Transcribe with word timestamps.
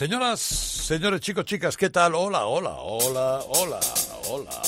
Señoras, 0.00 0.40
señores, 0.40 1.20
chicos, 1.20 1.44
chicas, 1.44 1.76
¿qué 1.76 1.90
tal? 1.90 2.14
Hola, 2.14 2.46
hola, 2.46 2.70
hola, 2.70 3.40
hola, 3.50 3.80
hola. 4.30 4.62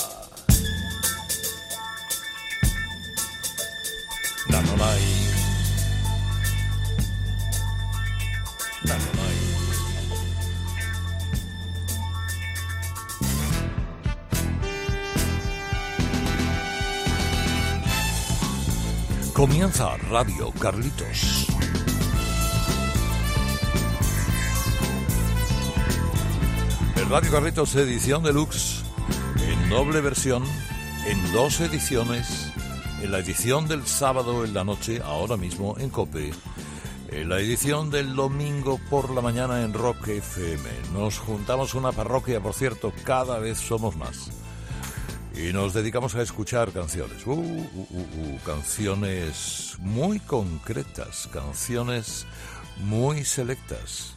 Comienza 19.33 19.97
Radio 20.11 20.53
Carlitos. 20.61 21.47
Radio 27.13 27.31
Carlitos 27.31 27.75
edición 27.77 28.23
deluxe 28.23 28.83
en 29.47 29.69
doble 29.69 30.01
versión, 30.01 30.45
en 31.07 31.33
dos 31.35 31.61
ediciones, 31.61 32.51
en 33.03 33.13
la 33.13 33.19
edición 33.19 33.69
del 33.69 33.87
sábado 33.87 34.47
en 34.47 34.55
la 34.55 34.65
noche, 34.65 35.03
ahora 35.05 35.37
mismo 35.37 35.77
en 35.79 35.91
Cope, 35.91 36.33
en 37.11 37.29
la 37.29 37.39
edición 37.39 37.91
del 37.91 38.17
domingo 38.17 38.81
por 38.89 39.11
la 39.11 39.21
mañana 39.21 39.63
en 39.63 39.75
Rock 39.75 40.09
FM. 40.09 40.67
Nos 40.95 41.19
juntamos 41.19 41.75
una 41.75 41.93
parroquia, 41.93 42.41
por 42.41 42.55
cierto, 42.55 42.95
cada 43.05 43.39
vez 43.39 43.59
somos 43.59 43.95
más. 43.95 44.31
Y 45.37 45.53
nos 45.53 45.75
dedicamos 45.75 46.15
a 46.15 46.23
escuchar 46.23 46.73
canciones, 46.73 47.27
uh, 47.27 47.33
uh, 47.33 47.89
uh, 47.91 48.39
canciones 48.47 49.77
muy 49.81 50.19
concretas, 50.19 51.29
canciones 51.31 52.25
muy 52.79 53.27
selectas, 53.27 54.15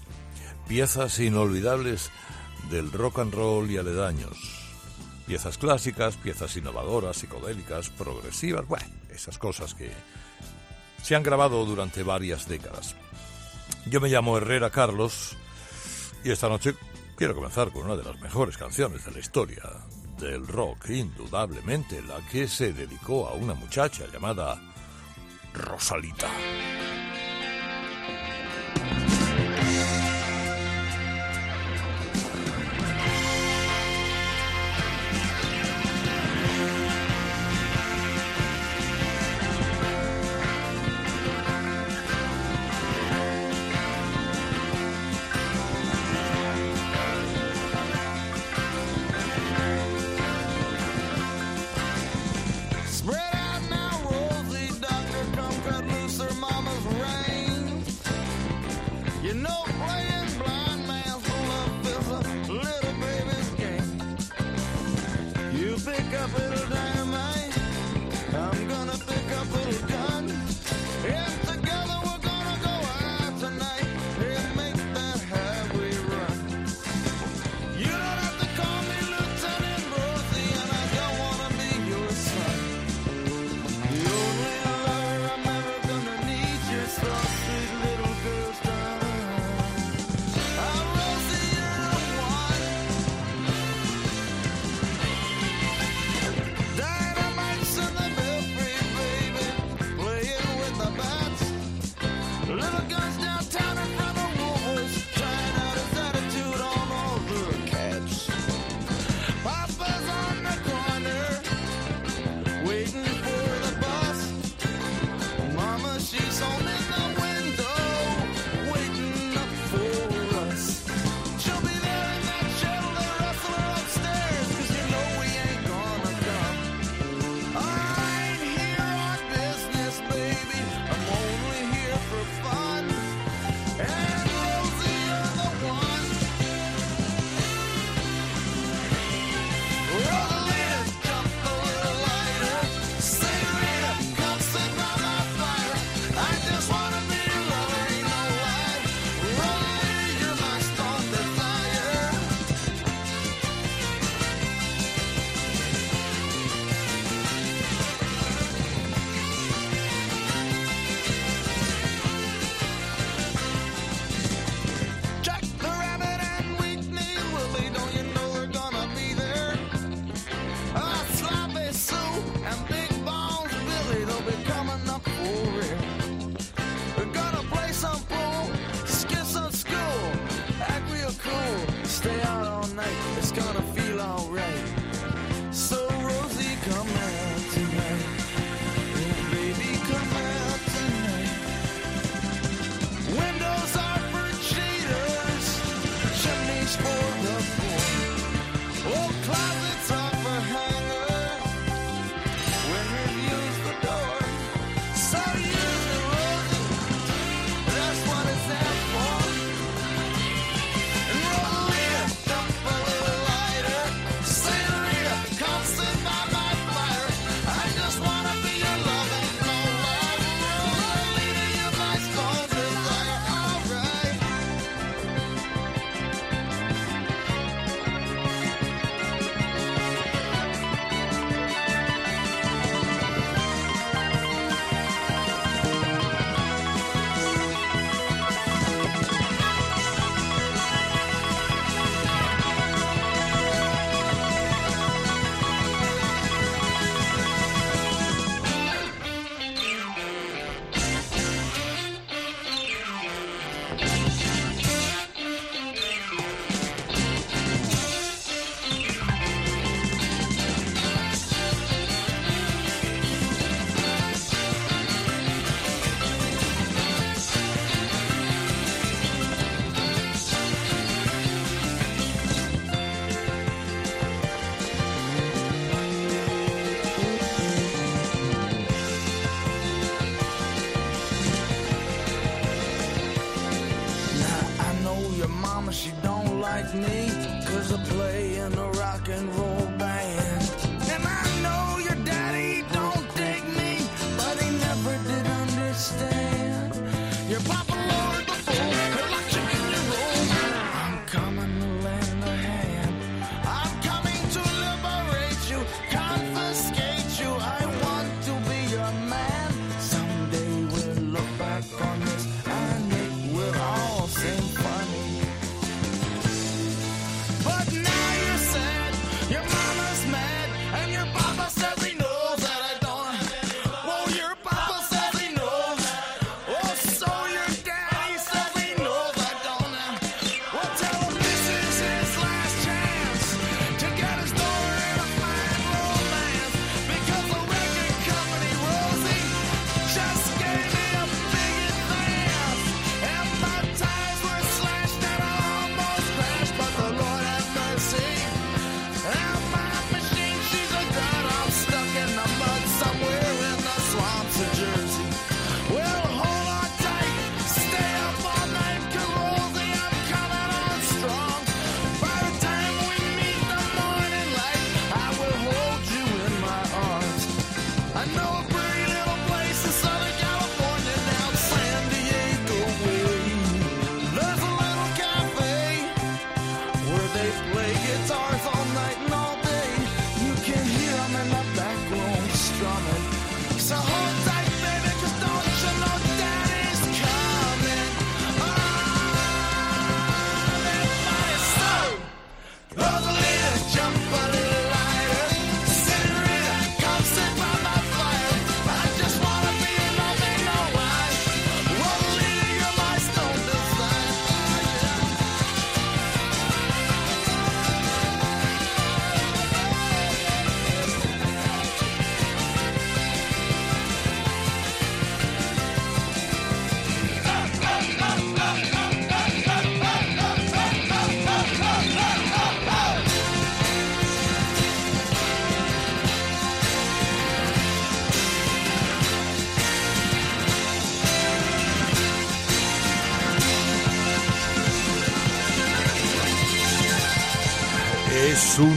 piezas 0.66 1.20
inolvidables 1.20 2.10
del 2.70 2.92
rock 2.92 3.20
and 3.20 3.34
roll 3.34 3.70
y 3.70 3.78
aledaños, 3.78 4.38
piezas 5.28 5.58
clásicas, 5.58 6.16
piezas 6.18 6.56
innovadoras, 6.58 7.18
psicodélicas, 7.18 7.90
progresivas, 7.90 8.68
bueno, 8.68 8.88
esas 9.10 9.38
cosas 9.38 9.74
que 9.74 9.92
se 11.02 11.16
han 11.16 11.24
grabado 11.24 11.66
durante 11.66 12.04
varias 12.04 12.48
décadas. 12.48 12.96
Yo 13.86 14.02
me 14.02 14.10
llamo 14.10 14.38
Herrera 14.38 14.70
Carlos 14.72 15.38
y 16.24 16.32
esta 16.32 16.50
noche 16.50 16.76
quiero 17.16 17.36
comenzar 17.36 17.72
con 17.72 17.86
una 17.86 17.96
de 17.96 18.04
las 18.04 18.20
mejores 18.20 18.58
canciones 18.58 19.06
de 19.06 19.12
la 19.12 19.20
historia 19.20 19.64
del 20.20 20.48
rock, 20.48 20.90
indudablemente, 20.90 22.02
la 22.02 22.20
que 22.32 22.48
se 22.48 22.74
dedicó 22.74 23.28
a 23.28 23.34
una 23.34 23.54
muchacha 23.54 24.06
llamada 24.12 24.60
Rosalita. 25.54 26.30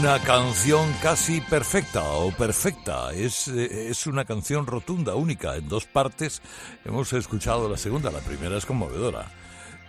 Una 0.08 0.20
canción 0.20 0.90
casi 1.02 1.42
perfecta 1.42 2.02
o 2.02 2.30
perfecta. 2.30 3.12
Es, 3.12 3.46
eh, 3.48 3.90
es 3.90 4.06
una 4.06 4.24
canción 4.24 4.66
rotunda, 4.66 5.14
única, 5.14 5.54
en 5.56 5.68
dos 5.68 5.84
partes. 5.84 6.40
Hemos 6.86 7.12
escuchado 7.12 7.68
la 7.68 7.76
segunda, 7.76 8.10
la 8.10 8.20
primera 8.20 8.56
es 8.56 8.64
conmovedora. 8.64 9.30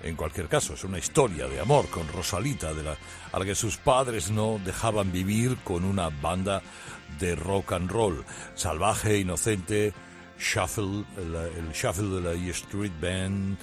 En 0.04 0.18
cualquier 0.18 0.50
caso, 0.50 0.74
es 0.74 0.83
una 0.83 1.00
historia 1.00 1.48
de 1.48 1.62
amor 1.62 1.88
con 1.88 2.06
Rosalita, 2.10 2.74
de 2.74 2.83
la, 2.83 2.98
a 3.31 3.39
la 3.39 3.45
que 3.45 3.56
sus 3.56 3.77
padres 3.77 4.30
no 4.30 4.60
dejaban 4.65 5.10
vivir 5.10 5.55
con 5.63 5.86
una 5.86 6.10
banda 6.10 6.62
de 7.17 7.36
rock 7.36 7.72
and 7.72 7.89
roll. 7.89 8.25
Salvaje, 8.55 9.20
inocente, 9.20 9.93
Shuffle, 10.38 11.05
el, 11.15 11.36
el 11.36 11.72
Shuffle 11.72 12.10
de 12.10 12.22
la 12.22 12.34
E 12.34 12.50
Street 12.50 12.91
Band. 13.00 13.58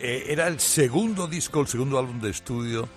Eh, 0.00 0.24
era 0.28 0.48
el 0.48 0.60
segundo 0.60 1.26
disco, 1.26 1.60
el 1.60 1.68
segundo 1.68 1.98
álbum 1.98 2.22
de 2.22 2.30
estudio 2.30 2.88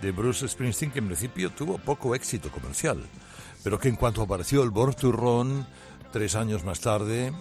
de 0.00 0.12
Bruce 0.12 0.46
Springsteen, 0.48 0.90
que 0.90 1.00
en 1.00 1.06
principio 1.06 1.50
tuvo 1.50 1.78
poco 1.78 2.14
éxito 2.14 2.50
comercial, 2.50 3.02
pero 3.62 3.78
que 3.78 3.88
en 3.88 3.96
cuanto 3.96 4.22
apareció 4.22 4.62
el 4.62 4.72
Run, 4.72 5.66
tres 6.12 6.34
años 6.34 6.64
más 6.64 6.80
tarde, 6.80 7.32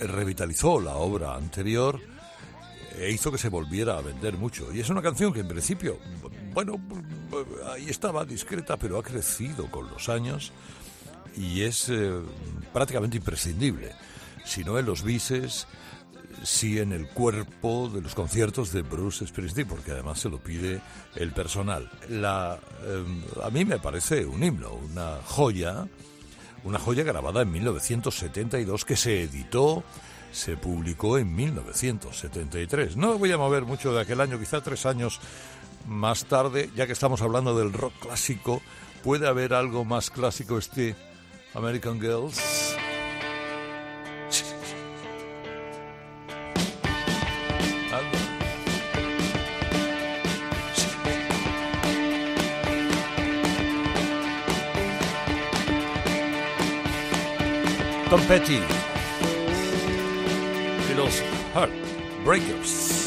revitalizó 0.00 0.80
la 0.80 0.96
obra 0.96 1.34
anterior 1.34 2.00
e 2.96 3.10
hizo 3.10 3.32
que 3.32 3.38
se 3.38 3.48
volviera 3.48 3.98
a 3.98 4.02
vender 4.02 4.36
mucho. 4.36 4.72
Y 4.72 4.80
es 4.80 4.88
una 4.88 5.02
canción 5.02 5.32
que 5.32 5.40
en 5.40 5.48
principio, 5.48 5.98
bueno, 6.52 6.80
ahí 7.72 7.88
estaba 7.88 8.24
discreta, 8.24 8.76
pero 8.76 8.98
ha 8.98 9.02
crecido 9.02 9.70
con 9.70 9.88
los 9.90 10.08
años 10.08 10.52
y 11.36 11.62
es 11.62 11.88
eh, 11.88 12.12
prácticamente 12.72 13.16
imprescindible. 13.16 13.92
Si 14.44 14.62
no 14.62 14.78
en 14.78 14.86
los 14.86 15.02
bises, 15.02 15.66
sí 16.42 16.78
en 16.78 16.92
el 16.92 17.08
cuerpo 17.08 17.90
de 17.92 18.00
los 18.00 18.14
conciertos 18.14 18.72
de 18.72 18.82
Bruce 18.82 19.26
Springsteen, 19.26 19.68
porque 19.68 19.92
además 19.92 20.20
se 20.20 20.28
lo 20.28 20.38
pide 20.38 20.80
el 21.16 21.32
personal. 21.32 21.90
La, 22.08 22.58
eh, 22.82 23.04
a 23.42 23.50
mí 23.50 23.64
me 23.64 23.78
parece 23.78 24.24
un 24.26 24.42
himno, 24.42 24.74
una 24.74 25.18
joya, 25.24 25.86
una 26.64 26.78
joya 26.78 27.02
grabada 27.04 27.42
en 27.42 27.52
1972 27.52 28.84
que 28.84 28.96
se 28.96 29.22
editó, 29.22 29.84
se 30.32 30.56
publicó 30.56 31.18
en 31.18 31.34
1973. 31.34 32.96
No 32.96 33.18
voy 33.18 33.32
a 33.32 33.38
mover 33.38 33.64
mucho 33.64 33.92
de 33.92 34.00
aquel 34.00 34.20
año, 34.20 34.38
quizá 34.38 34.60
tres 34.60 34.86
años 34.86 35.20
más 35.86 36.24
tarde, 36.24 36.70
ya 36.74 36.86
que 36.86 36.92
estamos 36.92 37.22
hablando 37.22 37.56
del 37.56 37.72
rock 37.72 37.94
clásico, 38.00 38.62
puede 39.02 39.28
haber 39.28 39.54
algo 39.54 39.84
más 39.84 40.10
clásico 40.10 40.58
este 40.58 40.96
American 41.54 42.00
Girls. 42.00 42.63
Tom 58.34 58.40
Petty 58.40 58.58
y 62.26 63.03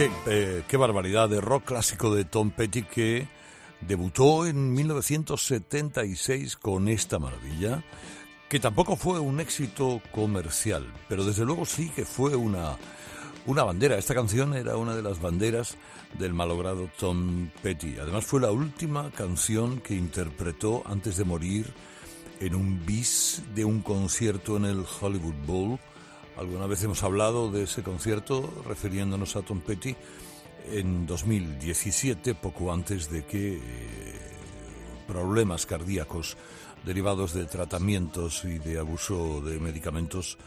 qué, 0.00 0.10
eh, 0.28 0.62
qué 0.66 0.78
barbaridad 0.78 1.28
de 1.28 1.42
rock 1.42 1.64
clásico 1.66 2.14
de 2.14 2.24
Tom 2.24 2.50
Petty 2.52 2.84
que 2.84 3.28
debutó 3.82 4.46
en 4.46 4.72
1976 4.72 6.56
con 6.56 6.88
esta 6.88 7.18
maravilla, 7.18 7.84
que 8.48 8.58
tampoco 8.58 8.96
fue 8.96 9.20
un 9.20 9.40
éxito 9.40 10.00
comercial, 10.10 10.90
pero 11.06 11.22
desde 11.22 11.44
luego 11.44 11.66
sí 11.66 11.90
que 11.90 12.06
fue 12.06 12.34
una, 12.34 12.78
una 13.44 13.62
bandera. 13.62 13.98
Esta 13.98 14.14
canción 14.14 14.54
era 14.54 14.78
una 14.78 14.96
de 14.96 15.02
las 15.02 15.20
banderas 15.20 15.76
del 16.18 16.32
malogrado 16.32 16.88
Tom 16.98 17.50
Petty. 17.62 17.96
Además 18.00 18.24
fue 18.24 18.40
la 18.40 18.52
última 18.52 19.10
canción 19.10 19.82
que 19.82 19.94
interpretó 19.94 20.82
antes 20.86 21.18
de 21.18 21.24
morir 21.24 21.74
en 22.40 22.54
un 22.54 22.86
bis 22.86 23.42
de 23.54 23.66
un 23.66 23.82
concierto 23.82 24.56
en 24.56 24.64
el 24.64 24.82
Hollywood 24.98 25.46
Bowl. 25.46 25.78
Alguna 26.40 26.66
vez 26.66 26.82
hemos 26.82 27.02
hablado 27.02 27.50
de 27.50 27.64
ese 27.64 27.82
concierto 27.82 28.50
refiriéndonos 28.66 29.36
a 29.36 29.42
Tom 29.42 29.60
Petty 29.60 29.94
en 30.72 31.04
2017, 31.04 32.34
poco 32.34 32.72
antes 32.72 33.10
de 33.10 33.26
que 33.26 33.56
eh, 33.56 33.60
problemas 35.06 35.66
cardíacos 35.66 36.38
derivados 36.82 37.34
de 37.34 37.44
tratamientos 37.44 38.46
y 38.46 38.58
de 38.58 38.78
abuso 38.78 39.42
de 39.42 39.60
medicamentos 39.60 40.38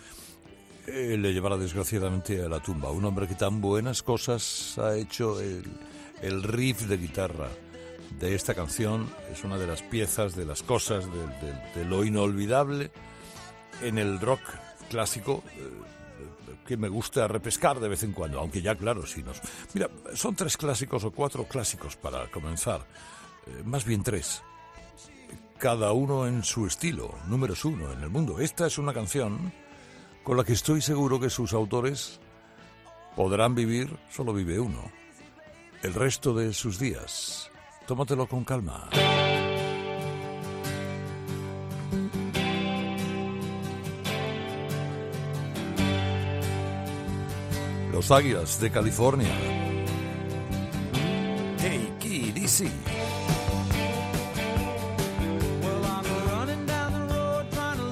eh, 0.87 1.15
le 1.15 1.31
llevara 1.31 1.57
desgraciadamente 1.57 2.41
a 2.41 2.49
la 2.49 2.59
tumba. 2.59 2.89
Un 2.89 3.05
hombre 3.05 3.27
que 3.27 3.35
tan 3.35 3.61
buenas 3.61 4.01
cosas 4.01 4.75
ha 4.79 4.95
hecho 4.95 5.39
el, 5.39 6.41
riff 6.41 6.87
de 6.87 6.97
guitarra 6.97 7.49
de 8.19 8.33
esta 8.33 8.55
canción 8.55 9.13
es 9.31 9.43
una 9.43 9.59
de 9.59 9.67
las 9.67 9.83
piezas, 9.83 10.35
de 10.35 10.45
las 10.45 10.63
cosas, 10.63 11.05
de 11.75 11.85
lo 11.85 12.03
inolvidable 12.03 12.89
en 13.83 13.99
el 13.99 14.19
rock 14.19 14.41
clásico 14.93 15.43
eh, 15.57 15.69
que 16.67 16.77
me 16.77 16.87
gusta 16.87 17.27
repescar 17.27 17.79
de 17.79 17.89
vez 17.89 18.03
en 18.03 18.13
cuando, 18.13 18.39
aunque 18.39 18.61
ya 18.61 18.75
claro, 18.75 19.05
si 19.05 19.23
nos... 19.23 19.41
Mira, 19.73 19.89
son 20.13 20.35
tres 20.35 20.55
clásicos 20.55 21.03
o 21.03 21.11
cuatro 21.11 21.45
clásicos 21.45 21.95
para 21.95 22.29
comenzar, 22.29 22.85
eh, 23.47 23.63
más 23.65 23.85
bien 23.85 24.03
tres, 24.03 24.43
cada 25.57 25.91
uno 25.93 26.27
en 26.27 26.43
su 26.43 26.67
estilo, 26.67 27.15
números 27.27 27.65
uno 27.65 27.91
en 27.91 28.03
el 28.03 28.09
mundo. 28.09 28.39
Esta 28.39 28.67
es 28.67 28.77
una 28.77 28.93
canción 28.93 29.51
con 30.23 30.37
la 30.37 30.43
que 30.43 30.53
estoy 30.53 30.81
seguro 30.81 31.19
que 31.19 31.29
sus 31.29 31.53
autores 31.53 32.19
podrán 33.15 33.55
vivir, 33.55 33.97
solo 34.11 34.31
vive 34.31 34.59
uno, 34.59 34.91
el 35.81 35.93
resto 35.93 36.33
de 36.35 36.53
sus 36.53 36.77
días. 36.77 37.49
Tómatelo 37.87 38.27
con 38.27 38.45
calma. 38.45 38.89
Los 47.93 48.09
Águilas 48.09 48.59
de 48.59 48.71
California. 48.71 49.29
Take 51.59 52.03
it 52.03 52.35
easy. 52.35 52.71
Well, 55.61 55.85
I'm 55.85 56.27
running 56.27 56.65
down 56.65 56.91
the 56.91 57.13
road 57.13 57.45
trying 57.51 57.77
to 57.77 57.83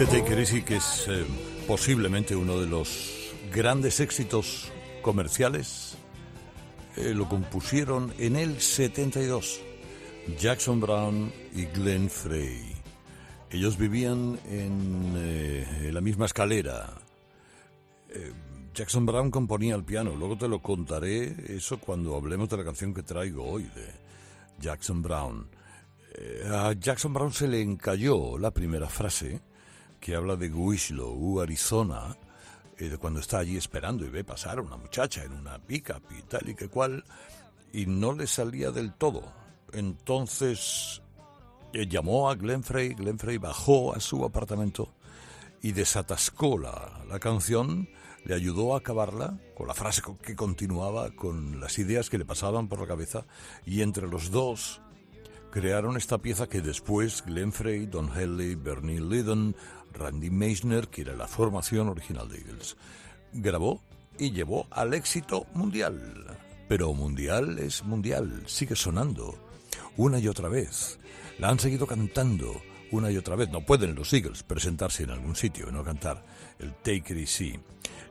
Este 0.00 0.20
Take 0.20 0.42
It 0.42 0.64
que 0.64 0.76
es 0.76 1.08
eh, 1.08 1.26
posiblemente 1.66 2.36
uno 2.36 2.60
de 2.60 2.68
los 2.68 3.34
grandes 3.52 3.98
éxitos 3.98 4.70
comerciales, 5.02 5.96
eh, 6.94 7.14
lo 7.16 7.28
compusieron 7.28 8.14
en 8.16 8.36
el 8.36 8.60
72 8.60 9.60
Jackson 10.38 10.78
Brown 10.78 11.32
y 11.52 11.64
Glenn 11.64 12.08
Frey. 12.08 12.76
Ellos 13.50 13.76
vivían 13.76 14.38
en, 14.48 15.14
eh, 15.16 15.90
la 15.92 16.00
misma 16.00 16.26
escalera. 16.26 16.94
Jackson 18.72 19.04
Brown 19.04 19.32
componía 19.32 19.74
el 19.74 19.82
piano, 19.82 20.14
luego 20.14 20.38
te 20.38 20.46
lo 20.46 20.62
contaré 20.62 21.34
eso 21.56 21.80
cuando 21.80 22.14
hablemos 22.14 22.48
de 22.48 22.56
la 22.56 22.64
canción 22.64 22.94
que 22.94 23.02
traigo 23.02 23.44
hoy 23.44 23.64
de 23.64 23.90
Jackson 24.60 25.02
Brown. 25.02 25.48
A 26.52 26.72
Jackson 26.74 27.12
Brown 27.12 27.32
se 27.32 27.48
le 27.48 27.60
encalló 27.60 28.38
la 28.38 28.52
primera 28.52 28.88
frase 28.88 29.40
que 30.00 30.14
habla 30.14 30.36
de 30.36 30.50
Winslow, 30.50 31.40
Arizona, 31.40 32.16
eh, 32.78 32.96
cuando 33.00 33.20
está 33.20 33.38
allí 33.38 33.56
esperando 33.56 34.04
y 34.04 34.08
ve 34.08 34.24
pasar 34.24 34.58
a 34.58 34.62
una 34.62 34.76
muchacha 34.76 35.24
en 35.24 35.32
una 35.32 35.58
pickup 35.58 36.02
y 36.16 36.22
tal 36.22 36.48
y 36.48 36.54
que 36.54 36.68
cual, 36.68 37.04
y 37.72 37.86
no 37.86 38.12
le 38.12 38.26
salía 38.26 38.70
del 38.70 38.94
todo. 38.94 39.32
Entonces 39.72 41.02
eh, 41.72 41.86
llamó 41.86 42.30
a 42.30 42.36
Glenn 42.36 42.62
Frey, 42.62 42.94
Glenn 42.94 43.18
Frey 43.18 43.38
bajó 43.38 43.94
a 43.94 44.00
su 44.00 44.24
apartamento 44.24 44.94
y 45.60 45.72
desatascó 45.72 46.58
la, 46.58 47.02
la 47.08 47.18
canción, 47.18 47.88
le 48.24 48.34
ayudó 48.34 48.74
a 48.74 48.78
acabarla 48.78 49.38
con 49.56 49.66
la 49.66 49.74
frase 49.74 50.02
que 50.22 50.36
continuaba, 50.36 51.10
con 51.10 51.60
las 51.60 51.78
ideas 51.78 52.08
que 52.10 52.18
le 52.18 52.24
pasaban 52.24 52.68
por 52.68 52.80
la 52.80 52.86
cabeza, 52.86 53.26
y 53.66 53.82
entre 53.82 54.06
los 54.06 54.30
dos 54.30 54.80
crearon 55.50 55.96
esta 55.96 56.18
pieza 56.18 56.48
que 56.48 56.60
después 56.60 57.24
Glenn 57.24 57.52
Frey, 57.52 57.86
Don 57.86 58.10
Henley, 58.16 58.54
Bernie 58.54 59.00
Lydon, 59.00 59.56
Randy 59.92 60.30
Meisner, 60.30 60.88
que 60.88 61.02
era 61.02 61.14
la 61.14 61.28
formación 61.28 61.88
original 61.88 62.28
de 62.28 62.38
Eagles, 62.38 62.76
grabó 63.32 63.80
y 64.18 64.32
llevó 64.32 64.66
al 64.70 64.94
éxito 64.94 65.46
mundial. 65.54 66.38
Pero 66.68 66.92
mundial 66.92 67.58
es 67.58 67.84
mundial, 67.84 68.42
sigue 68.46 68.76
sonando 68.76 69.38
una 69.96 70.18
y 70.18 70.28
otra 70.28 70.48
vez. 70.48 70.98
La 71.38 71.48
han 71.48 71.58
seguido 71.58 71.86
cantando 71.86 72.60
una 72.90 73.10
y 73.10 73.16
otra 73.16 73.36
vez. 73.36 73.50
No 73.50 73.64
pueden 73.64 73.94
los 73.94 74.12
Eagles 74.12 74.42
presentarse 74.42 75.04
en 75.04 75.10
algún 75.10 75.36
sitio 75.36 75.68
y 75.68 75.72
no 75.72 75.84
cantar 75.84 76.24
el 76.58 76.74
Take 76.74 77.12
It 77.12 77.18
Easy, 77.18 77.58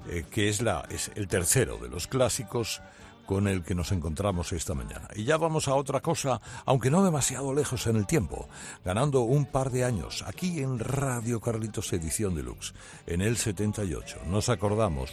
eh, 0.09 0.25
que 0.29 0.49
es, 0.49 0.61
la, 0.61 0.87
es 0.89 1.11
el 1.15 1.27
tercero 1.27 1.77
de 1.77 1.89
los 1.89 2.07
clásicos 2.07 2.81
con 3.27 3.47
el 3.47 3.63
que 3.63 3.75
nos 3.75 3.91
encontramos 3.91 4.51
esta 4.53 4.73
mañana. 4.73 5.09
Y 5.13 5.25
ya 5.25 5.37
vamos 5.37 5.67
a 5.67 5.75
otra 5.75 5.99
cosa, 5.99 6.41
aunque 6.65 6.89
no 6.89 7.03
demasiado 7.03 7.53
lejos 7.53 7.85
en 7.85 7.97
el 7.97 8.07
tiempo, 8.07 8.47
ganando 8.83 9.21
un 9.21 9.45
par 9.45 9.69
de 9.69 9.83
años 9.83 10.23
aquí 10.25 10.61
en 10.61 10.79
Radio 10.79 11.39
Carlitos 11.39 11.93
Edición 11.93 12.33
Deluxe, 12.33 12.73
en 13.05 13.21
el 13.21 13.37
78. 13.37 14.21
Nos 14.27 14.49
acordamos 14.49 15.11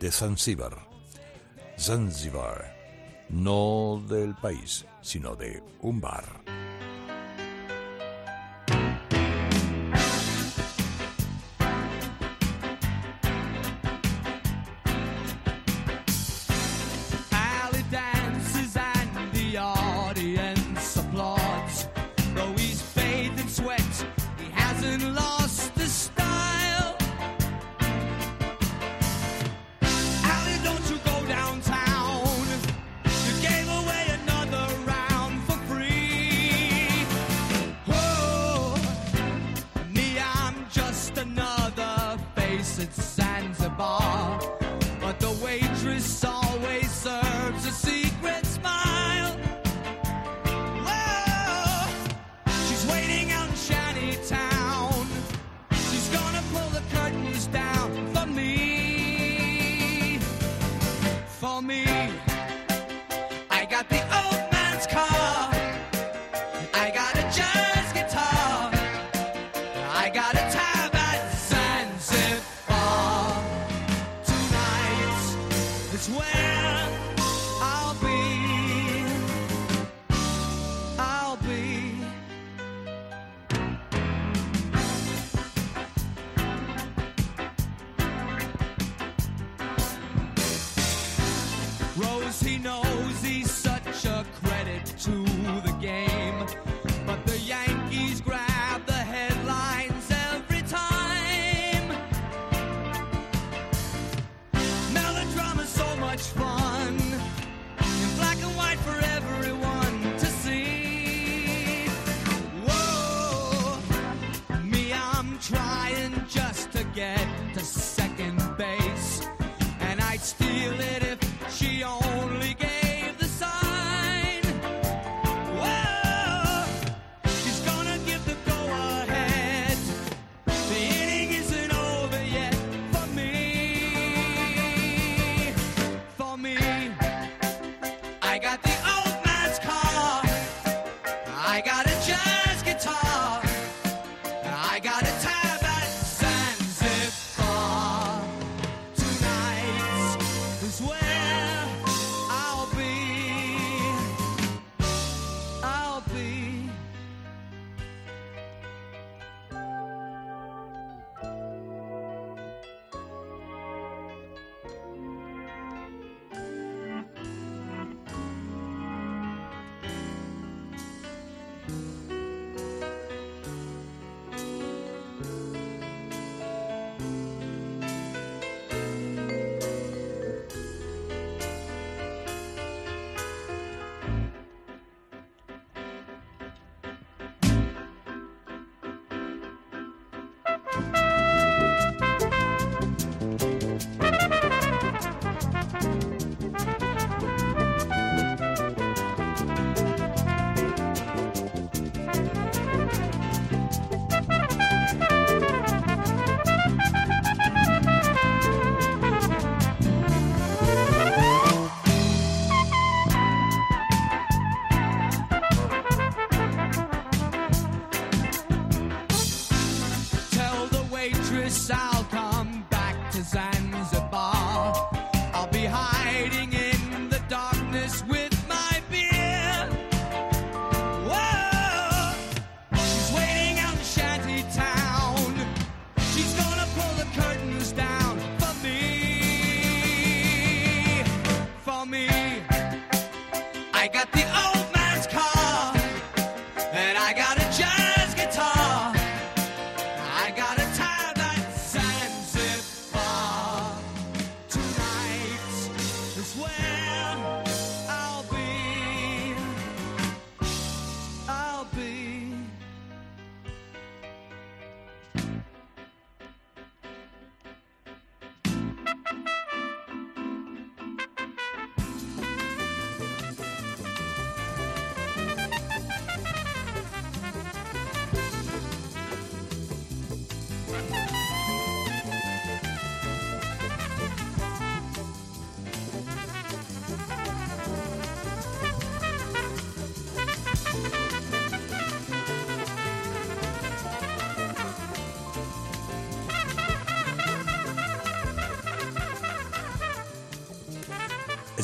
de 0.00 0.10
Zanzíbar. 0.10 0.88
Zanzíbar, 1.78 2.74
no 3.28 4.02
del 4.08 4.34
país, 4.34 4.86
sino 5.02 5.36
de 5.36 5.62
un 5.82 6.00
bar. 6.00 6.65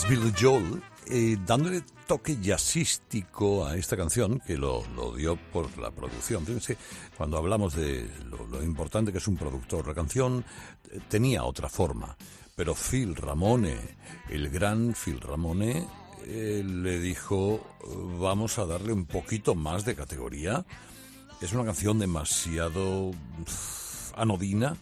Es 0.05 0.09
Billy 0.09 0.33
Joel, 0.39 0.83
eh, 1.07 1.37
dándole 1.47 1.83
toque 2.07 2.39
jazzístico 2.41 3.67
a 3.67 3.77
esta 3.77 3.97
canción, 3.97 4.41
que 4.41 4.57
lo, 4.57 4.85
dio 5.17 5.37
por 5.37 5.77
la 5.79 5.91
producción. 5.91 6.47
Fíjense, 6.47 6.77
cuando 7.17 7.37
hablamos 7.37 7.75
de 7.75 8.09
lo, 8.51 8.63
importante 8.63 9.13
que 9.13 9.19
es 9.19 9.29
un 9.29 9.37
productor, 9.37 9.87
la 9.87 9.95
canción 9.95 10.45
eh, 10.91 11.01
tenía 11.09 11.45
otra 11.45 11.69
forma, 11.69 12.17
pero 12.55 12.75
Phil 12.75 13.15
Ramone, 13.17 13.77
el 14.31 14.51
gran 14.51 14.95
Phil 14.95 15.21
Ramone, 15.21 15.87
eh, 16.25 16.63
le 16.65 16.99
dijo, 17.01 17.61
vamos 18.19 18.59
a 18.59 18.67
darle 18.67 18.93
un 18.93 19.07
poquito 19.07 19.55
más 19.55 19.85
de 19.85 19.95
categoría. 19.95 20.65
Es 21.41 21.53
una 21.53 21.65
canción 21.65 21.99
demasiado 21.99 23.11
anodina. 24.17 24.77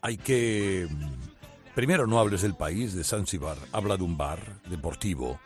Hay 0.00 0.16
que 0.16 0.88
Primero 1.76 2.06
no 2.06 2.18
hables 2.18 2.40
del 2.40 2.54
país, 2.54 2.94
de 2.94 3.04
Zanzibar, 3.04 3.58
habla 3.70 3.98
de 3.98 4.02
un 4.02 4.16
bar 4.16 4.62
deportivo 4.70 5.38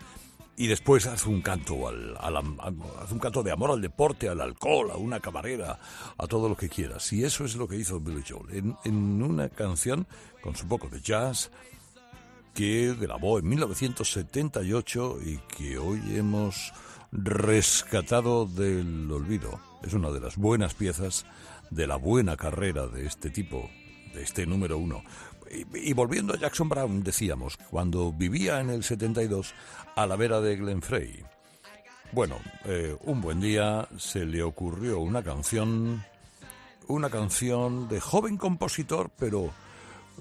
y 0.56 0.68
después 0.68 1.08
haz 1.08 1.26
un 1.26 1.42
canto 1.42 1.88
al, 1.88 2.16
al 2.20 2.36
un 2.36 3.18
canto 3.18 3.42
de 3.42 3.50
amor 3.50 3.72
al 3.72 3.80
deporte, 3.80 4.28
al 4.28 4.40
alcohol, 4.40 4.92
a 4.92 4.96
una 4.96 5.18
camarera, 5.18 5.80
a 6.16 6.26
todo 6.28 6.48
lo 6.48 6.56
que 6.56 6.68
quieras. 6.68 7.12
Y 7.12 7.24
eso 7.24 7.44
es 7.44 7.56
lo 7.56 7.66
que 7.66 7.74
hizo 7.74 7.98
Billy 7.98 8.22
Joel 8.22 8.54
en, 8.54 8.76
en 8.84 9.20
una 9.24 9.48
canción 9.48 10.06
con 10.40 10.54
su 10.54 10.68
poco 10.68 10.88
de 10.88 11.00
jazz 11.00 11.50
que 12.54 12.94
grabó 12.94 13.40
en 13.40 13.48
1978 13.48 15.18
y 15.26 15.38
que 15.48 15.78
hoy 15.78 16.00
hemos 16.14 16.72
rescatado 17.10 18.46
del 18.46 19.10
olvido. 19.10 19.58
Es 19.82 19.94
una 19.94 20.12
de 20.12 20.20
las 20.20 20.36
buenas 20.36 20.74
piezas 20.74 21.26
de 21.70 21.88
la 21.88 21.96
buena 21.96 22.36
carrera 22.36 22.86
de 22.86 23.04
este 23.04 23.30
tipo, 23.30 23.68
de 24.14 24.22
este 24.22 24.46
número 24.46 24.78
uno. 24.78 25.02
Y, 25.50 25.92
volviendo 25.92 26.34
a 26.34 26.38
Jackson 26.38 26.68
Brown, 26.68 27.02
decíamos, 27.02 27.56
cuando 27.70 28.12
vivía 28.12 28.60
en 28.60 28.70
el 28.70 28.84
72 28.84 29.52
a 29.96 30.06
la 30.06 30.16
vera 30.16 30.40
de 30.40 30.56
Glen 30.56 30.80
Frey. 30.80 31.24
Bueno, 32.12 32.36
eh, 32.64 32.96
un 33.04 33.20
buen 33.20 33.40
día 33.40 33.88
se 33.98 34.24
le 34.24 34.42
ocurrió 34.42 35.00
una 35.00 35.22
canción, 35.22 36.04
una 36.86 37.10
canción 37.10 37.88
de 37.88 38.00
joven 38.00 38.36
compositor, 38.36 39.10
pero 39.18 39.50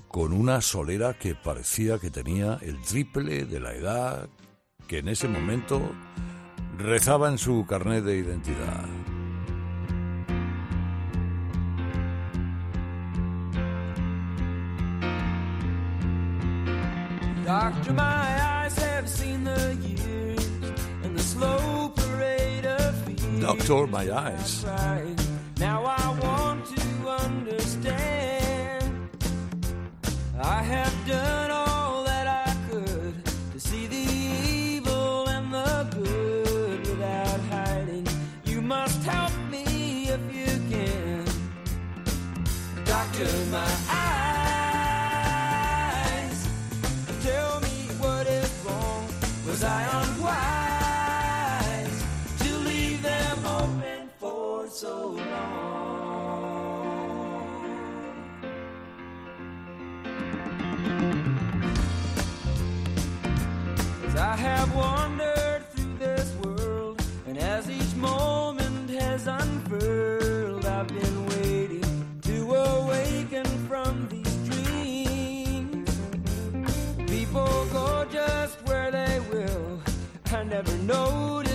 con 0.07 0.33
una 0.33 0.61
solera 0.61 1.13
que 1.13 1.35
parecía 1.35 1.99
que 1.99 2.09
tenía 2.09 2.57
el 2.61 2.81
triple 2.81 3.45
de 3.45 3.59
la 3.59 3.73
edad 3.73 4.29
que 4.87 4.99
en 4.99 5.09
ese 5.09 5.27
momento 5.27 5.81
rezaba 6.77 7.29
en 7.29 7.37
su 7.37 7.65
carnet 7.67 8.03
de 8.03 8.17
identidad. 8.17 8.85
Doctor, 17.69 17.93
my 17.93 18.03
eyes 18.03 18.75
have 18.79 19.07
seen 19.07 19.43
the 19.43 19.75
years 19.75 20.43
and 21.03 21.15
the 21.15 21.21
slow 21.21 21.89
parade 21.95 22.65
of 22.65 22.95
fear. 23.03 23.41
Doctor, 23.41 23.85
my 23.85 24.11
eyes. 24.11 24.65
Now 25.59 25.85
I 25.85 26.19
want 26.19 26.65
to 26.65 27.09
understand. 27.09 29.09
I 30.41 30.63
have 30.63 31.07
done 31.07 31.48
never 80.61 80.77
noticed 80.79 81.48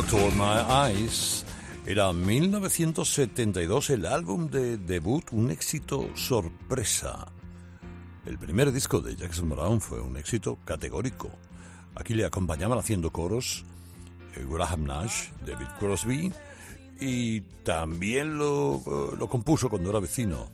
Doctor 0.00 0.32
My 0.34 0.88
Eyes 0.88 1.44
era 1.84 2.10
1972 2.14 3.90
el 3.90 4.06
álbum 4.06 4.48
de 4.48 4.78
debut, 4.78 5.22
un 5.32 5.50
éxito 5.50 6.08
sorpresa. 6.16 7.30
El 8.24 8.38
primer 8.38 8.72
disco 8.72 9.02
de 9.02 9.14
Jackson 9.14 9.50
Brown 9.50 9.78
fue 9.78 10.00
un 10.00 10.16
éxito 10.16 10.56
categórico. 10.64 11.28
Aquí 11.94 12.14
le 12.14 12.24
acompañaban 12.24 12.78
haciendo 12.78 13.10
coros 13.12 13.66
eh, 14.36 14.46
Graham 14.48 14.84
Nash, 14.86 15.28
David 15.44 15.66
Crosby 15.78 16.32
y 16.98 17.42
también 17.62 18.38
lo, 18.38 18.82
lo 19.18 19.28
compuso 19.28 19.68
cuando 19.68 19.90
era 19.90 20.00
vecino 20.00 20.48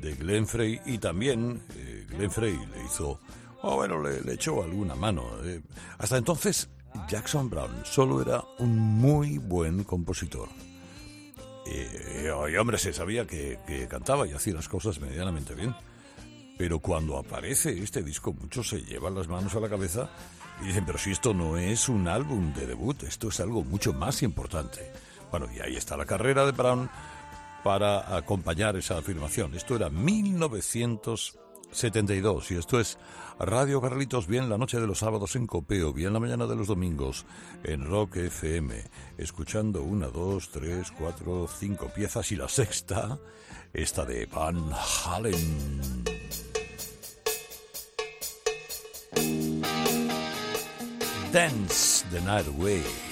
de 0.00 0.16
Glenn 0.16 0.48
Frey 0.48 0.80
y 0.86 0.98
también 0.98 1.62
eh, 1.76 2.04
Glenn 2.10 2.32
Frey 2.32 2.56
le 2.56 2.84
hizo, 2.84 3.20
oh, 3.62 3.76
bueno, 3.76 4.02
le, 4.02 4.22
le 4.22 4.32
echó 4.34 4.60
alguna 4.60 4.96
mano. 4.96 5.22
eh. 5.44 5.60
Hasta 5.98 6.16
entonces 6.16 6.68
Jackson 7.08 7.48
Brown 7.50 7.82
solo 7.84 8.22
era 8.22 8.42
un 8.58 8.78
muy 8.78 9.38
buen 9.38 9.84
compositor. 9.84 10.48
Y 11.66 12.56
hombre, 12.56 12.78
se 12.78 12.92
sabía 12.92 13.26
que, 13.26 13.58
que 13.66 13.86
cantaba 13.88 14.26
y 14.26 14.32
hacía 14.32 14.54
las 14.54 14.68
cosas 14.68 15.00
medianamente 15.00 15.54
bien. 15.54 15.74
Pero 16.56 16.80
cuando 16.80 17.18
aparece 17.18 17.82
este 17.82 18.02
disco, 18.02 18.32
muchos 18.32 18.68
se 18.68 18.82
llevan 18.82 19.14
las 19.14 19.28
manos 19.28 19.54
a 19.54 19.60
la 19.60 19.68
cabeza 19.68 20.10
y 20.60 20.66
dicen, 20.66 20.84
pero 20.84 20.98
si 20.98 21.12
esto 21.12 21.32
no 21.32 21.56
es 21.56 21.88
un 21.88 22.08
álbum 22.08 22.52
de 22.52 22.66
debut, 22.66 23.02
esto 23.04 23.28
es 23.28 23.38
algo 23.40 23.62
mucho 23.62 23.92
más 23.92 24.22
importante. 24.22 24.90
Bueno, 25.30 25.46
y 25.54 25.60
ahí 25.60 25.76
está 25.76 25.96
la 25.96 26.04
carrera 26.04 26.44
de 26.46 26.52
Brown 26.52 26.90
para 27.62 28.16
acompañar 28.16 28.76
esa 28.76 28.98
afirmación. 28.98 29.54
Esto 29.54 29.76
era 29.76 29.88
1972 31.68 32.50
y 32.50 32.54
esto 32.56 32.80
es 32.80 32.98
Radio 33.38 33.80
Carlitos, 33.80 34.26
bien 34.26 34.48
la 34.48 34.58
noche 34.58 34.80
de 34.80 34.86
los 34.86 34.98
sábados 34.98 35.36
en 35.36 35.46
Copeo, 35.46 35.92
bien 35.92 36.12
la 36.12 36.18
mañana 36.18 36.46
de 36.46 36.56
los 36.56 36.66
domingos 36.66 37.26
en 37.62 37.84
Rock 37.84 38.16
FM, 38.16 38.82
escuchando 39.18 39.82
una, 39.82 40.08
dos, 40.08 40.50
tres, 40.50 40.90
cuatro, 40.90 41.46
cinco 41.46 41.88
piezas 41.94 42.32
y 42.32 42.36
la 42.36 42.48
sexta, 42.48 43.18
esta 43.72 44.04
de 44.04 44.26
Van 44.26 44.70
Halen. 45.04 46.04
Dance 51.32 52.06
the 52.10 52.20
Night 52.22 52.46
Away. 52.48 53.07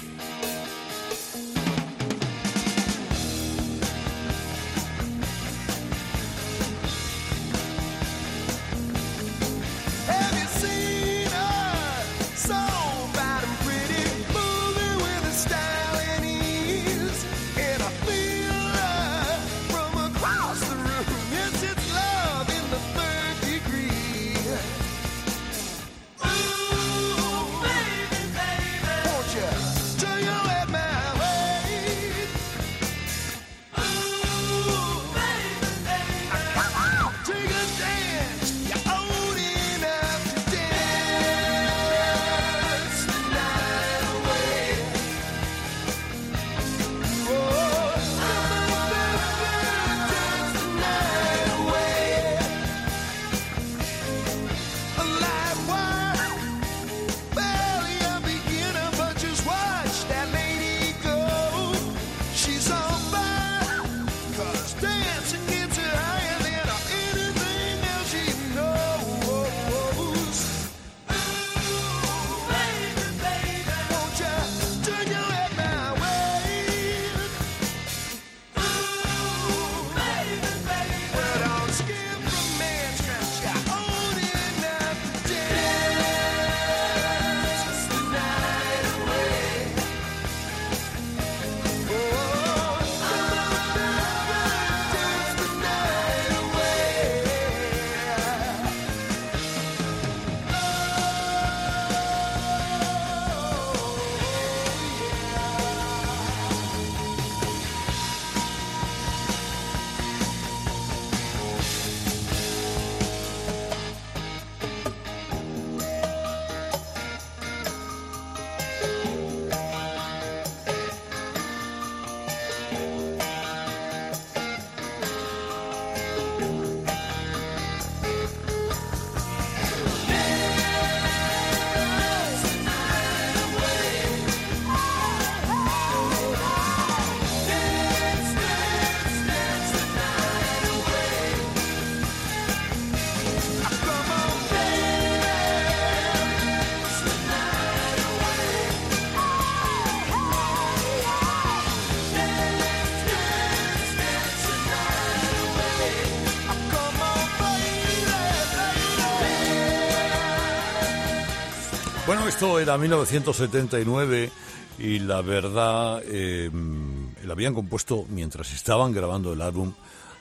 Esto 162.37 162.61
era 162.61 162.77
1979 162.77 164.31
y 164.79 164.99
la 164.99 165.23
verdad 165.23 166.03
eh, 166.05 166.51
lo 166.53 167.33
habían 167.33 167.55
compuesto 167.55 168.05
mientras 168.11 168.53
estaban 168.53 168.93
grabando 168.93 169.33
el 169.33 169.41
álbum. 169.41 169.73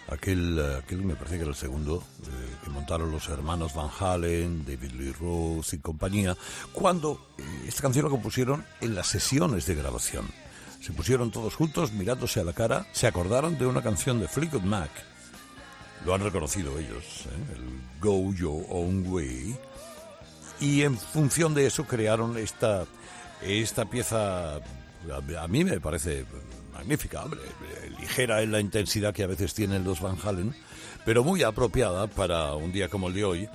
Aquel, 0.07 0.77
aquel 0.77 1.03
me 1.03 1.15
parece 1.15 1.35
que 1.35 1.41
era 1.41 1.49
el 1.49 1.57
segundo, 1.57 2.01
eh, 2.23 2.55
que 2.63 2.69
montaron 2.69 3.11
los 3.11 3.27
hermanos 3.27 3.73
Van 3.73 3.89
Halen, 3.99 4.63
David 4.63 4.91
Lee 4.91 5.11
Roth 5.11 5.73
y 5.73 5.79
compañía, 5.79 6.37
cuando 6.71 7.19
eh, 7.37 7.43
esta 7.67 7.81
canción 7.81 8.05
la 8.05 8.11
compusieron 8.11 8.63
en 8.79 8.95
las 8.95 9.07
sesiones 9.07 9.65
de 9.65 9.75
grabación. 9.75 10.25
Se 10.79 10.93
pusieron 10.93 11.31
todos 11.31 11.53
juntos 11.55 11.91
mirándose 11.91 12.39
a 12.39 12.45
la 12.45 12.53
cara, 12.53 12.87
se 12.93 13.07
acordaron 13.07 13.57
de 13.57 13.65
una 13.65 13.83
canción 13.83 14.21
de 14.21 14.29
Fleetwood 14.29 14.63
Mac, 14.63 14.91
lo 16.05 16.13
han 16.15 16.21
reconocido 16.21 16.79
ellos, 16.79 17.25
¿eh? 17.25 17.55
el 17.55 17.99
Go 17.99 18.33
Your 18.33 18.65
Own 18.69 19.05
Way, 19.05 19.57
y 20.59 20.83
en 20.83 20.97
función 20.97 21.53
de 21.53 21.67
eso 21.67 21.85
crearon 21.85 22.37
esta, 22.37 22.85
esta 23.41 23.85
pieza, 23.85 24.55
a, 24.55 25.47
mí 25.47 25.63
me 25.63 25.79
parece 25.79 26.25
magnífica, 26.73 27.23
hombre, 27.23 27.41
eh, 27.41 27.91
ligera 27.99 28.41
en 28.41 28.51
la 28.51 28.59
intensidad 28.59 29.13
que 29.13 29.23
a 29.23 29.27
veces 29.27 29.53
tienen 29.53 29.83
los 29.83 30.01
Van 30.01 30.17
Halen, 30.23 30.55
pero 31.05 31.23
muy 31.23 31.43
apropiada 31.43 32.07
para 32.07 32.53
un 32.55 32.71
día 32.71 32.89
como 32.89 33.07
el 33.07 33.13
de 33.13 33.25
hoy, 33.25 33.49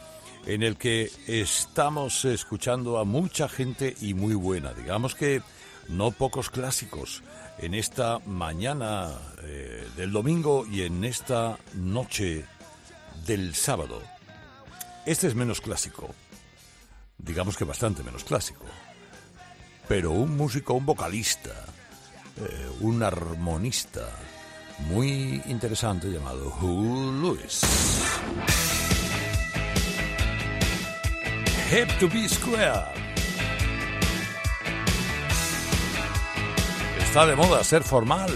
en 0.47 0.63
el 0.63 0.77
que 0.77 1.11
estamos 1.27 2.25
escuchando 2.25 2.99
a 2.99 3.05
mucha 3.05 3.49
gente 3.49 3.95
y 4.01 4.15
muy 4.15 4.35
buena, 4.35 4.73
digamos 4.73 5.15
que 5.15 5.43
no 5.89 6.13
pocos 6.13 6.51
clásicos 6.51 7.23
en 7.59 7.75
esta 7.75 8.21
mañana 8.21 9.11
eh, 9.43 9.87
del 9.97 10.13
domingo 10.13 10.67
y 10.67 10.83
en 10.83 11.05
esta 11.05 11.59
noche 11.75 12.45
del 13.27 13.55
sábado. 13.55 14.01
Este 15.05 15.27
es 15.27 15.35
menos 15.35 15.61
clásico, 15.61 16.15
digamos 17.23 17.57
que 17.57 17.65
bastante 17.65 18.03
menos 18.03 18.25
clásico, 18.25 18.65
pero 19.89 20.11
un 20.13 20.37
músico, 20.37 20.75
un 20.75 20.87
vocalista, 20.87 21.51
eh, 22.37 22.71
un 22.81 23.03
armonista 23.03 24.09
muy 24.89 25.43
interesante 25.47 26.09
llamado 26.09 26.51
Huey 26.61 27.21
Lewis. 27.21 27.61
Have 31.71 31.99
to 31.99 32.09
be 32.09 32.29
square. 32.29 32.85
Está 37.01 37.27
de 37.27 37.37
moda 37.37 37.63
ser 37.63 37.83
formal. 37.83 38.31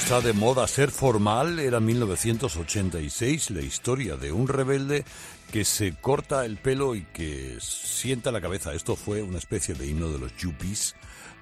Está 0.00 0.20
de 0.22 0.32
moda 0.32 0.66
ser 0.66 0.90
formal. 0.90 1.58
Era 1.58 1.78
1986 1.78 3.50
la 3.50 3.60
historia 3.60 4.16
de 4.16 4.32
un 4.32 4.48
rebelde 4.48 5.04
que 5.52 5.64
se 5.64 5.94
corta 5.94 6.46
el 6.46 6.56
pelo 6.56 6.94
y 6.94 7.04
que 7.04 7.58
sienta 7.60 8.32
la 8.32 8.40
cabeza. 8.40 8.72
Esto 8.72 8.96
fue 8.96 9.22
una 9.22 9.38
especie 9.38 9.74
de 9.74 9.86
himno 9.86 10.10
de 10.10 10.18
los 10.18 10.34
yuppies 10.36 10.96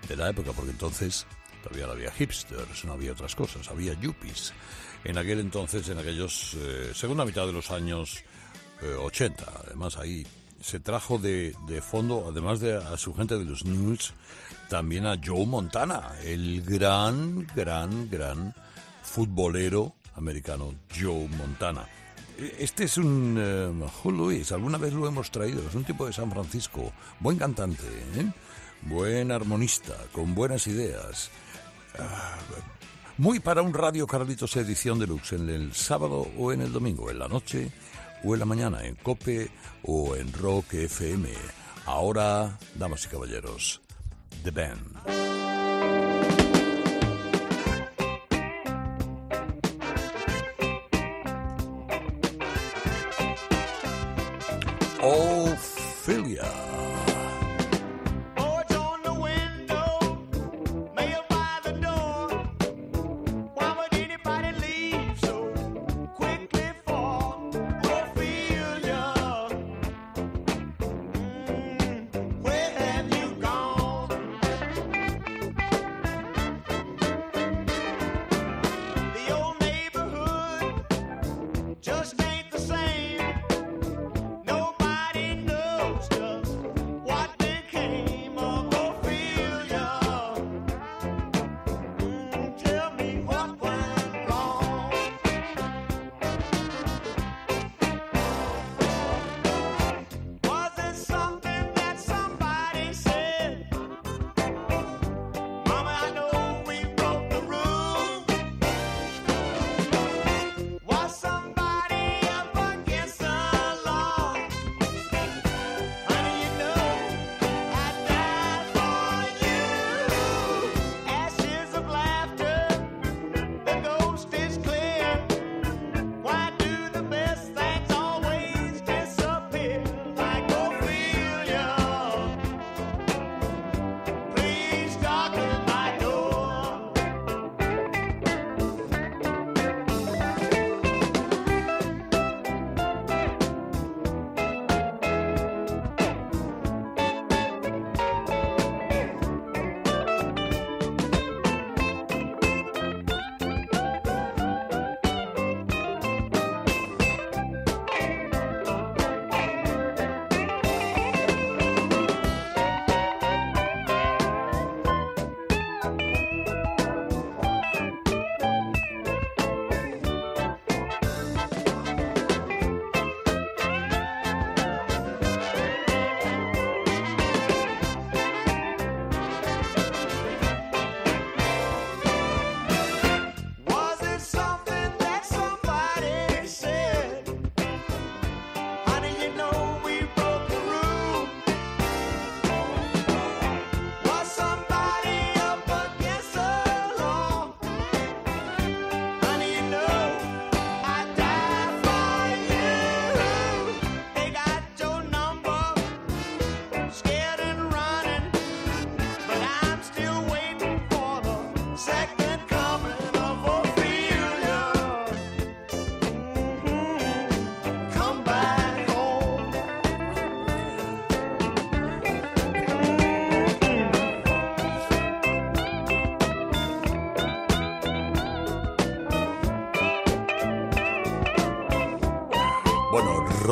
de 0.08 0.16
la 0.16 0.28
época, 0.28 0.52
porque 0.52 0.72
entonces 0.72 1.26
todavía 1.62 1.86
no 1.86 1.92
había 1.92 2.10
hipsters, 2.10 2.84
no 2.84 2.94
había 2.94 3.12
otras 3.12 3.36
cosas, 3.36 3.68
había 3.68 3.94
yuppies. 3.94 4.52
En 5.04 5.18
aquel 5.18 5.38
entonces, 5.38 5.88
en 5.88 5.98
aquellos 5.98 6.54
eh, 6.58 6.90
segunda 6.94 7.24
mitad 7.24 7.46
de 7.46 7.52
los 7.52 7.70
años 7.70 8.24
eh, 8.82 8.92
80, 8.92 9.44
además 9.66 9.96
ahí 9.96 10.26
se 10.60 10.80
trajo 10.80 11.18
de, 11.18 11.54
de 11.68 11.80
fondo, 11.80 12.26
además 12.28 12.58
de 12.58 12.76
a 12.76 12.96
su 12.96 13.14
gente 13.14 13.38
de 13.38 13.44
los 13.44 13.64
News, 13.64 14.14
también 14.68 15.06
a 15.06 15.18
Joe 15.24 15.46
Montana, 15.46 16.12
el 16.22 16.62
gran, 16.62 17.46
gran, 17.54 18.08
gran 18.10 18.54
futbolero 19.02 19.94
americano 20.14 20.74
Joe 20.94 21.28
Montana. 21.28 21.86
Este 22.58 22.84
es 22.84 22.98
un 22.98 23.36
eh, 23.38 23.88
Hugh 24.04 24.12
Lewis, 24.12 24.52
alguna 24.52 24.78
vez 24.78 24.92
lo 24.92 25.08
hemos 25.08 25.30
traído, 25.30 25.66
es 25.66 25.74
un 25.74 25.84
tipo 25.84 26.06
de 26.06 26.12
San 26.12 26.30
Francisco, 26.30 26.92
buen 27.18 27.36
cantante, 27.36 27.84
¿eh? 28.16 28.30
buen 28.82 29.32
armonista, 29.32 29.94
con 30.12 30.34
buenas 30.34 30.66
ideas. 30.66 31.30
Ah, 31.98 32.36
muy 33.16 33.40
para 33.40 33.62
un 33.62 33.74
Radio 33.74 34.06
Carlitos 34.06 34.54
edición 34.56 35.00
deluxe 35.00 35.32
en 35.32 35.48
el 35.48 35.74
sábado 35.74 36.28
o 36.38 36.52
en 36.52 36.60
el 36.60 36.72
domingo, 36.72 37.10
en 37.10 37.18
la 37.18 37.26
noche 37.26 37.72
o 38.22 38.34
en 38.34 38.40
la 38.40 38.46
mañana, 38.46 38.84
en 38.84 38.94
Cope 38.94 39.50
o 39.82 40.14
en 40.14 40.32
Rock 40.32 40.74
FM. 40.74 41.28
Ahora, 41.86 42.56
damas 42.76 43.04
y 43.06 43.08
caballeros, 43.08 43.80
The 44.44 44.52
Band. 44.52 45.27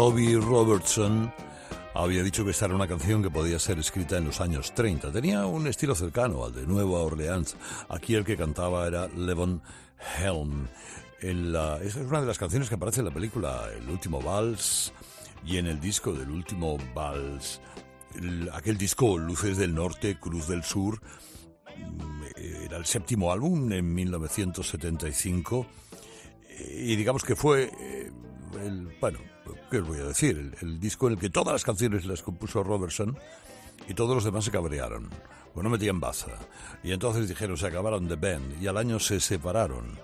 Robbie 0.01 0.37
Robertson 0.37 1.33
había 1.95 2.23
dicho 2.23 2.45
que 2.45 2.51
esta 2.51 2.67
era 2.67 2.75
una 2.75 2.87
canción 2.87 3.23
que 3.23 3.31
podía 3.31 3.59
ser 3.59 3.79
escrita 3.79 4.19
en 4.19 4.27
los 4.27 4.43
años 4.43 4.75
30. 4.75 5.11
Tenía 5.11 5.47
un 5.47 5.67
estilo 5.67 5.95
cercano 5.95 6.45
al 6.45 6.53
de 6.53 6.67
Nueva 6.67 6.99
Orleans. 6.99 7.57
Aquí 7.89 8.15
el 8.15 8.23
que 8.23 8.37
cantaba 8.37 8.87
era 8.87 9.09
Levon 9.09 9.63
Helm. 10.19 10.69
Esa 11.19 11.79
es 11.83 11.97
una 11.97 12.21
de 12.21 12.27
las 12.27 12.37
canciones 12.37 12.69
que 12.69 12.75
aparece 12.75 13.01
en 13.01 13.07
la 13.07 13.11
película 13.15 13.71
El 13.75 13.89
último 13.89 14.21
vals 14.21 14.93
y 15.47 15.57
en 15.57 15.67
el 15.67 15.81
disco 15.81 16.13
del 16.13 16.29
último 16.31 16.77
vals. 16.95 17.63
El- 18.17 18.51
aquel 18.53 18.77
disco 18.77 19.17
Luces 19.17 19.57
del 19.57 19.75
Norte, 19.75 20.21
Cruz 20.21 20.47
del 20.47 20.63
Sur, 20.63 21.01
mm, 21.75 22.23
era 22.65 22.77
el 22.77 22.85
séptimo 22.85 23.33
álbum 23.33 23.73
en 23.73 23.95
1975 23.95 25.67
y 26.71 26.97
digamos 26.97 27.25
que 27.25 27.35
fue 27.35 27.71
eh, 27.81 28.13
el, 28.63 28.97
bueno, 29.01 29.19
¿qué 29.71 29.79
os 29.79 29.87
voy 29.87 29.99
a 29.99 30.05
decir? 30.05 30.55
El, 30.61 30.81
disco 30.81 31.07
en 31.07 31.15
el 31.15 31.19
que 31.19 31.31
todas 31.31 31.53
las 31.53 31.65
canciones 31.65 32.07
las 32.07 32.23
compuso 32.23 32.63
Robertson 32.63 33.17
y 33.89 33.95
todos 33.95 34.15
los 34.15 34.25
demás 34.25 34.45
se 34.45 34.51
cabrearon. 34.51 35.11
Pues 35.53 35.65
no 35.65 35.71
metían 35.71 36.01
baza. 36.01 36.33
Y 36.83 36.93
entonces 36.93 37.29
dijeron, 37.29 37.57
se 37.57 37.67
acabaron 37.67 38.09
de 38.09 38.17
band 38.17 38.63
y 38.63 38.67
al 38.67 38.77
año 38.77 38.99
se 38.99 39.21
separaron. 39.21 39.99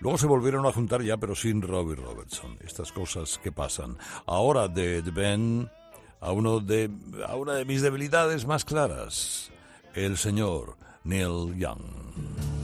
Luego 0.00 0.18
se 0.18 0.26
volvieron 0.26 0.66
a 0.66 0.72
juntar 0.72 1.02
ya, 1.02 1.16
pero 1.16 1.34
sin 1.34 1.62
Robbie 1.62 1.96
Robertson. 1.96 2.56
Estas 2.60 2.92
cosas 2.92 3.38
que 3.42 3.52
pasan. 3.52 3.96
Ahora 4.26 4.68
de 4.68 5.02
The 5.02 5.10
Band 5.10 5.70
a, 6.20 6.32
uno 6.32 6.60
de, 6.60 6.90
a 7.26 7.36
una 7.36 7.54
de 7.54 7.64
mis 7.64 7.82
debilidades 7.82 8.46
más 8.46 8.64
claras, 8.64 9.50
el 9.94 10.16
señor 10.16 10.76
Neil 11.04 11.56
Young. 11.56 12.59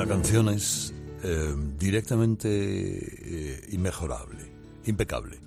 La 0.00 0.06
canción 0.06 0.48
es 0.48 0.94
eh, 1.22 1.54
directamente 1.78 2.48
eh, 2.48 3.66
inmejorable, 3.68 4.50
impecable. 4.86 5.38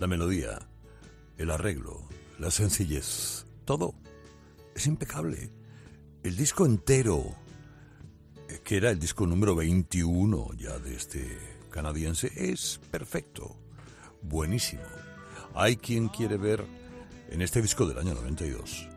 La 0.00 0.08
melodía, 0.08 0.58
el 1.38 1.52
arreglo, 1.52 2.02
la 2.40 2.50
sencillez, 2.50 3.46
todo 3.64 3.94
es 4.74 4.88
impecable. 4.88 5.52
El 6.24 6.34
disco 6.34 6.66
entero, 6.66 7.32
eh, 8.48 8.58
que 8.64 8.78
era 8.78 8.90
el 8.90 8.98
disco 8.98 9.24
número 9.24 9.54
21 9.54 10.48
ya 10.54 10.76
de 10.80 10.96
este 10.96 11.38
canadiense, 11.70 12.32
es 12.34 12.80
perfecto, 12.90 13.56
buenísimo. 14.20 14.82
Hay 15.54 15.76
quien 15.76 16.08
quiere 16.08 16.38
ver 16.38 16.66
en 17.30 17.40
este 17.40 17.62
disco 17.62 17.86
del 17.86 17.98
año 17.98 18.14
92 18.14 18.88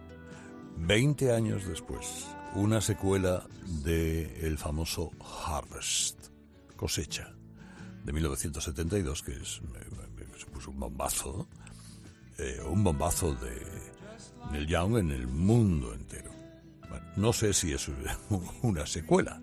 20 0.78 1.32
años 1.32 1.68
después, 1.68 2.26
una 2.56 2.80
secuela 2.80 3.44
de 3.84 4.48
el 4.48 4.58
famoso 4.58 5.12
Harvest, 5.46 6.30
cosecha, 6.76 7.34
de 8.04 8.14
1972, 8.14 9.24
que 9.24 9.34
es, 9.34 9.62
un 10.68 10.80
bombazo, 10.80 11.48
eh, 12.38 12.62
un 12.68 12.84
bombazo 12.84 13.34
de 13.36 13.62
Neil 14.52 14.68
Young 14.68 14.98
en 14.98 15.12
el 15.12 15.28
mundo 15.28 15.94
entero. 15.94 16.32
No 17.18 17.34
sé 17.34 17.54
si 17.54 17.74
es 17.74 17.90
una 18.62 18.86
secuela, 18.86 19.42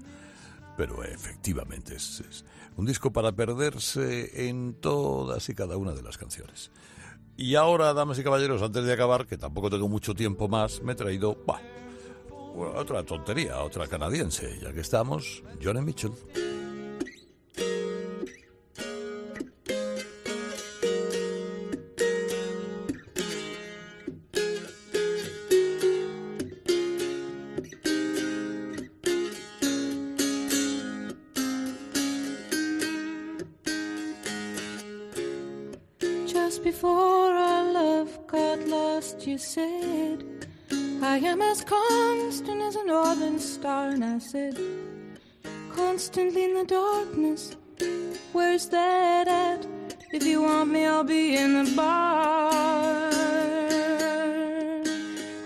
pero 0.76 1.04
efectivamente 1.04 1.96
es, 1.96 2.20
es 2.20 2.44
un 2.76 2.86
disco 2.86 3.12
para 3.12 3.32
perderse 3.32 4.48
en 4.48 4.74
todas 4.74 5.48
y 5.50 5.54
cada 5.54 5.76
una 5.76 5.92
de 5.92 6.02
las 6.02 6.16
canciones. 6.16 6.70
Y 7.36 7.56
ahora, 7.56 7.92
damas 7.92 8.18
y 8.18 8.24
caballeros, 8.24 8.62
antes 8.62 8.84
de 8.84 8.92
acabar, 8.92 9.26
que 9.26 9.36
tampoco 9.36 9.70
tengo 9.70 9.88
mucho 9.88 10.14
tiempo 10.14 10.48
más, 10.48 10.82
me 10.82 10.92
he 10.92 10.96
traído 10.96 11.36
bah, 11.46 11.60
otra 12.56 13.02
tontería, 13.04 13.62
otra 13.62 13.86
canadiense, 13.86 14.58
ya 14.60 14.72
que 14.72 14.80
estamos, 14.80 15.42
Johnny 15.62 15.80
Mitchell. 15.80 16.12
Said, 44.22 44.56
Constantly 45.74 46.44
in 46.44 46.54
the 46.54 46.64
darkness, 46.64 47.56
where's 48.32 48.66
that 48.68 49.26
at? 49.26 49.66
If 50.12 50.24
you 50.24 50.42
want 50.42 50.70
me, 50.70 50.86
I'll 50.86 51.02
be 51.02 51.36
in 51.36 51.64
the 51.64 51.72
bar. 51.74 53.10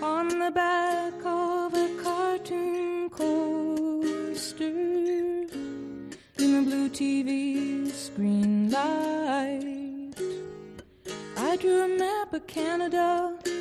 On 0.01 0.27
the 0.27 0.51
back 0.51 1.13
of 1.25 1.73
a 1.73 1.89
cartoon 2.03 3.09
coaster 3.09 4.65
in 4.65 6.09
the 6.37 6.61
blue 6.67 6.89
TV 6.89 7.89
screen 7.91 8.69
light. 8.69 10.13
I 11.35 11.55
drew 11.55 11.83
a 11.83 11.87
map 11.97 12.33
of 12.33 12.45
Canada. 12.45 13.56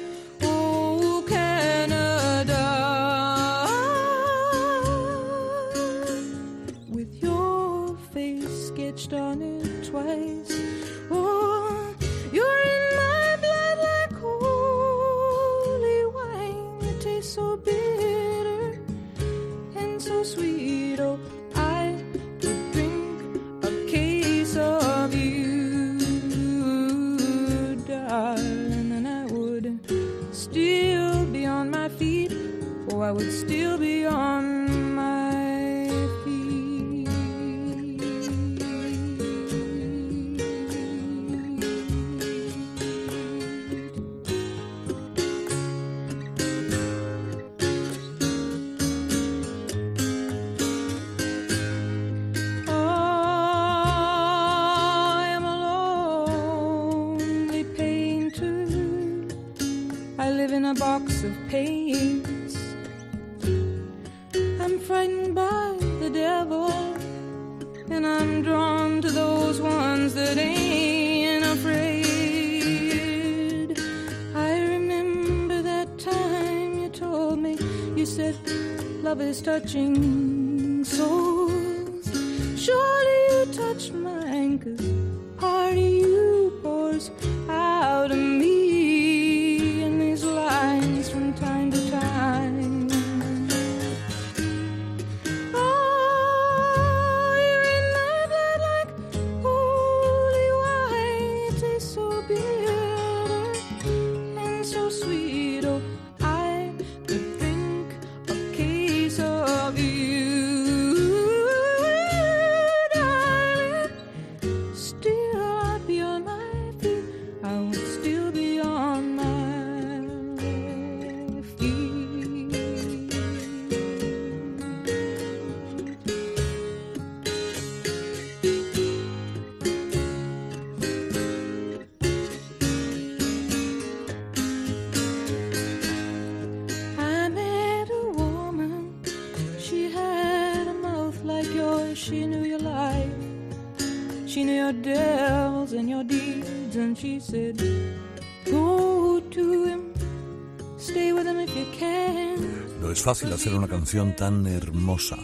Fácil 153.07 153.33
hacer 153.33 153.55
una 153.55 153.69
canción 153.69 154.17
tan 154.17 154.49
hermosa 154.49 155.17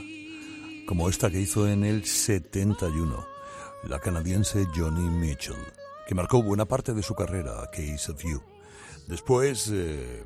como 0.87 1.09
esta 1.09 1.33
que 1.33 1.41
hizo 1.41 1.67
en 1.67 1.83
el 1.83 2.05
71 2.05 3.27
la 3.89 3.99
canadiense 3.99 4.69
Johnny 4.73 5.11
Mitchell, 5.11 5.57
que 6.07 6.15
marcó 6.15 6.45
buena 6.45 6.65
parte 6.65 6.95
de 6.95 7.03
su 7.03 7.17
carrera, 7.17 7.69
Case 7.73 8.13
of 8.13 8.23
You. 8.23 8.41
Después 9.09 9.69
eh, 9.73 10.23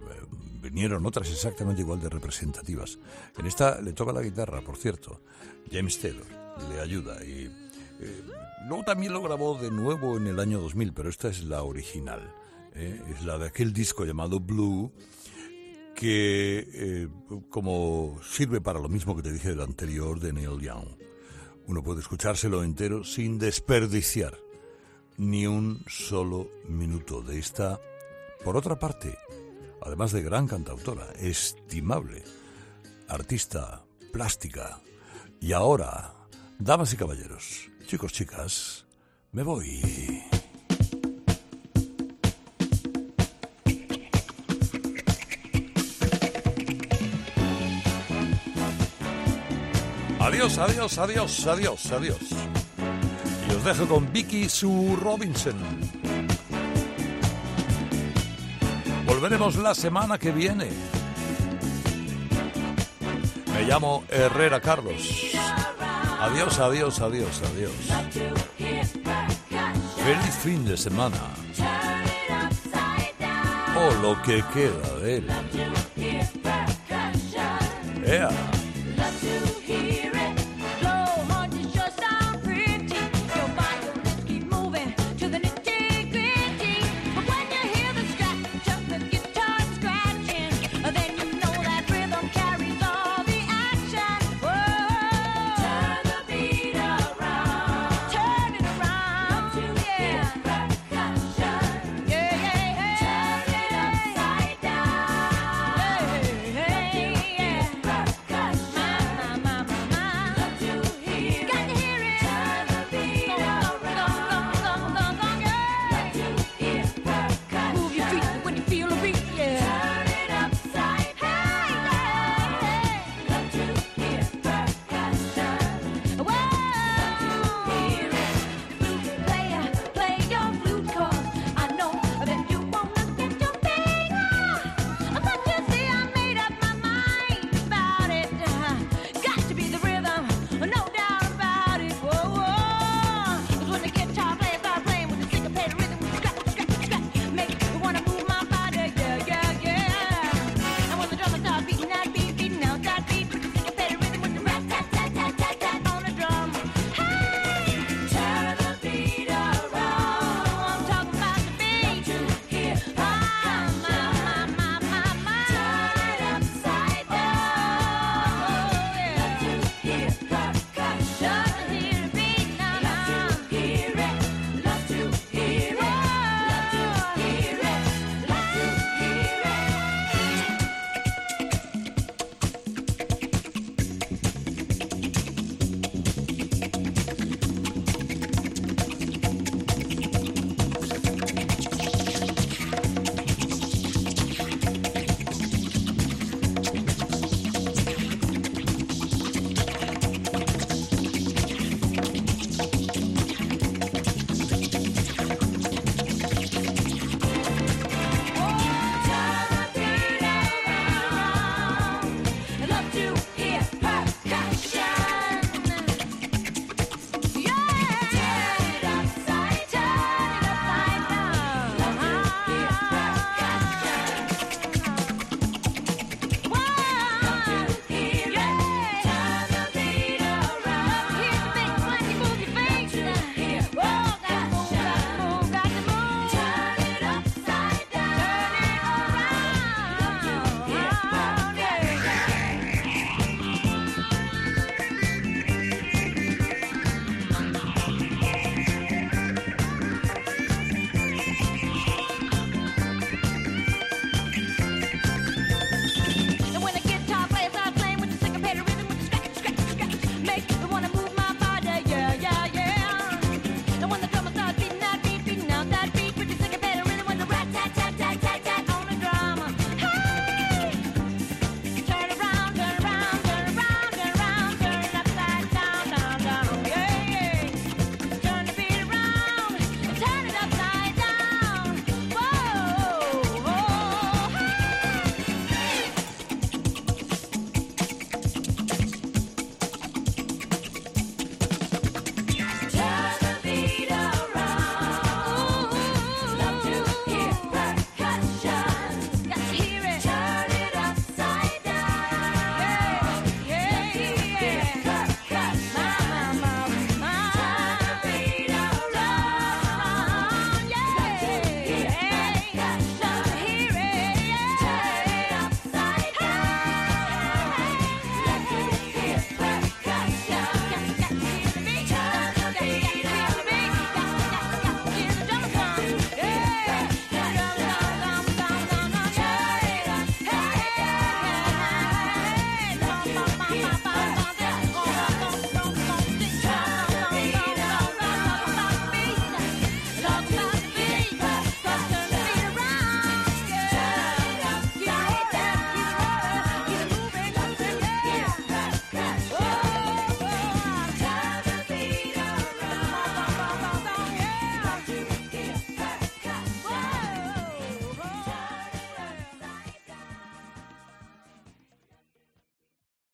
vinieron 0.61 1.07
otras 1.07 1.31
exactamente 1.31 1.81
igual 1.81 1.99
de 1.99 2.11
representativas. 2.11 2.99
En 3.39 3.47
esta 3.47 3.81
le 3.81 3.95
toca 3.95 4.13
la 4.13 4.21
guitarra, 4.21 4.61
por 4.61 4.77
cierto. 4.77 5.23
James 5.73 5.99
Taylor 5.99 6.27
le 6.69 6.79
ayuda 6.79 7.25
y 7.25 7.51
eh, 8.01 8.23
luego 8.69 8.85
también 8.85 9.15
lo 9.15 9.23
grabó 9.23 9.57
de 9.57 9.71
nuevo 9.71 10.19
en 10.19 10.27
el 10.27 10.41
año 10.41 10.61
2000, 10.61 10.93
pero 10.93 11.09
esta 11.09 11.29
es 11.29 11.43
la 11.45 11.63
original. 11.63 12.21
¿eh? 12.75 13.01
Es 13.17 13.25
la 13.25 13.39
de 13.39 13.47
aquel 13.47 13.73
disco 13.73 14.05
llamado 14.05 14.41
Blue 14.41 14.93
que 15.97 16.69
eh, 16.73 17.09
como 17.49 18.21
sirve 18.23 18.61
para 18.61 18.79
lo 18.79 18.89
mismo 18.89 19.17
que 19.17 19.23
te 19.23 19.33
dije 19.33 19.49
del 19.49 19.63
anterior 19.63 20.21
de 20.21 20.33
Neil 20.33 20.61
Young. 20.61 20.89
Uno 21.67 21.83
puede 21.83 22.01
escuchárselo 22.01 22.63
entero 22.63 23.03
sin 23.03 23.39
desperdiciar 23.39 24.39
ni 25.17 25.47
un 25.47 25.83
solo 25.89 26.51
minuto 26.69 27.23
de 27.23 27.39
esta, 27.39 27.81
por 28.45 28.57
otra 28.57 28.79
parte, 28.79 29.19
además 29.81 30.13
de 30.13 30.23
gran 30.23 30.47
cantautora, 30.47 31.11
estimable, 31.19 32.23
artista, 33.09 33.83
plástica. 34.13 34.81
Y 35.41 35.53
ahora, 35.53 36.15
damas 36.59 36.93
y 36.93 36.97
caballeros, 36.97 37.71
chicos, 37.87 38.13
chicas, 38.13 38.87
me 39.33 39.43
voy. 39.43 40.16
Adiós, 50.37 50.59
adiós, 50.59 50.99
adiós, 50.99 51.47
adiós, 51.47 51.93
adiós. 51.93 52.19
Y 53.49 53.55
os 53.55 53.65
dejo 53.65 53.89
con 53.89 54.13
Vicky 54.13 54.51
Sue 54.51 54.95
Robinson. 54.97 55.57
Volveremos 59.07 59.57
la 59.57 59.75
semana 59.75 60.19
que 60.19 60.33
viene. 60.33 60.69
Me 63.55 63.63
llamo 63.63 64.05
Herrera 64.11 64.61
Carlos. 64.61 65.01
Adiós, 66.21 66.61
adiós, 66.61 67.01
adiós, 67.01 67.43
adiós. 67.51 67.73
Feliz 70.05 70.35
fin 70.43 70.67
de 70.67 70.77
semana. 70.77 71.17
O 73.75 73.91
lo 74.03 74.23
que 74.23 74.45
queda 74.53 75.01
de 75.01 75.17
él. 75.17 75.27